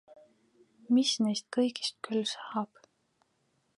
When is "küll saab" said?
2.09-2.85